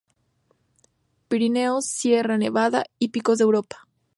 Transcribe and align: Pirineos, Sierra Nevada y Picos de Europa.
Pirineos, 1.27 1.85
Sierra 1.85 2.39
Nevada 2.39 2.85
y 2.97 3.09
Picos 3.09 3.37
de 3.37 3.43
Europa. 3.43 3.87